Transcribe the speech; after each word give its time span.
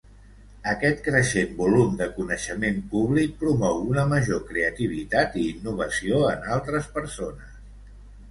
Aquest 0.69 1.01
creixent 1.07 1.51
volum 1.57 1.91
de 1.99 2.05
coneixement 2.15 2.79
públic 2.93 3.35
promou 3.43 3.83
una 3.91 4.05
major 4.13 4.41
creativitat 4.49 5.37
i 5.41 5.45
innovació 5.49 6.23
en 6.31 6.49
altres 6.57 6.89
persones. 6.97 7.53